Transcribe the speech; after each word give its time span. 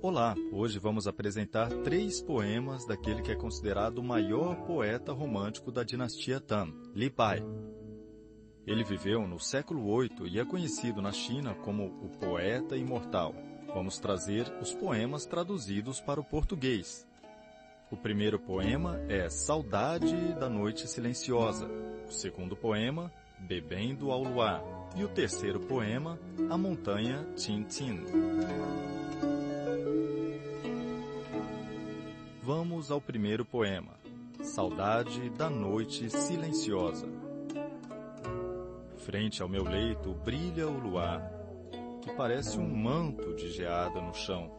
Olá, 0.00 0.34
hoje 0.50 0.78
vamos 0.78 1.06
apresentar 1.06 1.68
três 1.84 2.22
poemas 2.22 2.86
daquele 2.86 3.20
que 3.20 3.30
é 3.30 3.36
considerado 3.36 3.98
o 3.98 4.02
maior 4.02 4.56
poeta 4.64 5.12
romântico 5.12 5.70
da 5.70 5.84
dinastia 5.84 6.40
Tang, 6.40 6.72
Li 6.94 7.10
Bai. 7.10 7.44
Ele 8.66 8.82
viveu 8.82 9.28
no 9.28 9.38
século 9.38 10.00
VIII 10.00 10.30
e 10.32 10.40
é 10.40 10.44
conhecido 10.46 11.02
na 11.02 11.12
China 11.12 11.54
como 11.54 11.86
o 11.86 12.08
poeta 12.18 12.74
imortal. 12.74 13.34
Vamos 13.74 13.98
trazer 13.98 14.50
os 14.62 14.72
poemas 14.72 15.26
traduzidos 15.26 16.00
para 16.00 16.20
o 16.20 16.24
português. 16.24 17.06
O 17.90 17.96
primeiro 17.98 18.38
poema 18.38 18.98
é 19.08 19.28
Saudade 19.28 20.16
da 20.34 20.48
Noite 20.48 20.88
Silenciosa. 20.88 21.68
O 22.08 22.12
segundo 22.12 22.56
poema, 22.56 23.12
Bebendo 23.40 24.10
ao 24.10 24.22
Luar. 24.22 24.62
E 24.96 25.04
o 25.04 25.08
terceiro 25.08 25.60
poema, 25.60 26.18
A 26.50 26.58
Montanha 26.58 27.24
Tintin. 27.36 28.04
Vamos 32.42 32.90
ao 32.90 33.00
primeiro 33.00 33.44
poema. 33.44 33.92
Saudade 34.42 35.30
da 35.30 35.48
Noite 35.48 36.10
Silenciosa. 36.10 37.06
Frente 38.98 39.42
ao 39.42 39.48
meu 39.48 39.62
leito 39.62 40.12
brilha 40.24 40.66
o 40.66 40.78
luar, 40.78 41.22
que 42.02 42.12
parece 42.12 42.58
um 42.58 42.68
manto 42.68 43.34
de 43.34 43.50
geada 43.50 44.00
no 44.00 44.12
chão. 44.14 44.50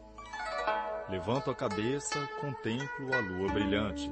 Levanto 1.10 1.52
a 1.52 1.56
cabeça, 1.56 2.18
contemplo 2.40 3.14
a 3.14 3.20
lua 3.20 3.52
brilhante. 3.52 4.10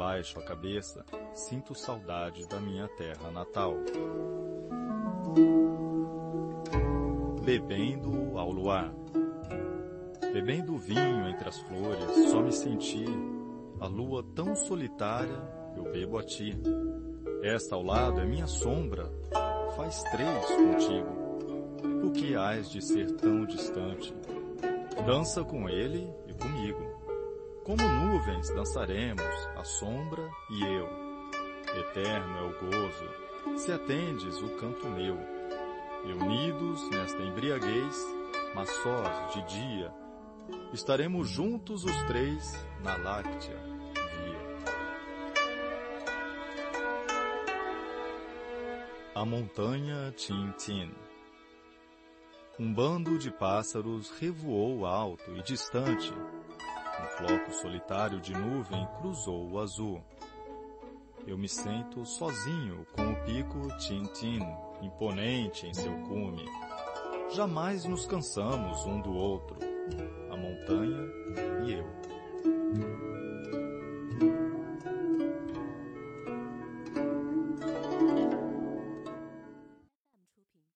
Baixo 0.00 0.38
a 0.38 0.42
cabeça, 0.42 1.04
sinto 1.34 1.74
saudade 1.74 2.48
da 2.48 2.58
minha 2.58 2.88
terra 2.88 3.30
natal. 3.30 3.74
Bebendo 7.44 8.38
ao 8.38 8.50
luar. 8.50 8.94
Bebendo 10.32 10.78
vinho 10.78 11.28
entre 11.28 11.46
as 11.46 11.58
flores, 11.60 12.30
só 12.30 12.40
me 12.40 12.50
senti. 12.50 13.04
A 13.78 13.86
lua 13.88 14.24
tão 14.34 14.56
solitária, 14.56 15.38
eu 15.76 15.92
bebo 15.92 16.16
a 16.16 16.22
ti. 16.22 16.58
Esta 17.42 17.74
ao 17.74 17.82
lado 17.82 18.22
é 18.22 18.24
minha 18.24 18.46
sombra, 18.46 19.12
faz 19.76 20.02
três 20.04 20.46
contigo. 20.46 22.00
Por 22.00 22.12
que 22.12 22.34
hás 22.34 22.70
de 22.70 22.80
ser 22.80 23.16
tão 23.16 23.44
distante? 23.44 24.14
Dança 25.04 25.44
com 25.44 25.68
ele. 25.68 26.10
Como 27.64 27.82
nuvens 27.82 28.48
dançaremos, 28.54 29.48
a 29.56 29.62
sombra 29.62 30.30
e 30.48 30.64
eu. 30.64 30.88
Eterno 31.78 32.38
é 32.38 32.42
o 32.42 32.58
gozo, 32.58 33.58
se 33.58 33.70
atendes 33.70 34.40
o 34.40 34.48
canto 34.56 34.88
meu. 34.88 35.18
E 36.06 36.12
unidos 36.12 36.88
nesta 36.88 37.22
embriaguez, 37.22 37.96
mas 38.54 38.70
sós 38.70 39.34
de 39.34 39.42
dia, 39.42 39.92
estaremos 40.72 41.28
juntos 41.28 41.84
os 41.84 42.02
três 42.04 42.66
na 42.82 42.96
láctea 42.96 43.56
via. 43.94 44.40
A 49.14 49.24
montanha 49.24 50.12
Tintin 50.16 50.94
Um 52.58 52.72
bando 52.72 53.18
de 53.18 53.30
pássaros 53.30 54.10
revoou 54.18 54.86
alto 54.86 55.30
e 55.36 55.42
distante. 55.42 56.14
Um 57.00 57.08
floco 57.16 57.50
solitário 57.52 58.20
de 58.20 58.34
nuvem 58.34 58.86
cruzou 58.98 59.50
o 59.50 59.58
azul. 59.58 60.02
Eu 61.26 61.38
me 61.38 61.48
sento 61.48 62.04
sozinho 62.04 62.86
com 62.92 63.12
o 63.12 63.16
pico 63.24 63.68
Tintin, 63.78 64.40
imponente 64.82 65.66
em 65.66 65.72
seu 65.72 65.92
cume. 66.02 66.44
Jamais 67.32 67.84
nos 67.86 68.04
cansamos 68.06 68.84
um 68.84 69.00
do 69.00 69.14
outro, 69.14 69.56
a 70.30 70.36
montanha 70.36 71.08
e 71.64 71.72
eu. 71.72 73.09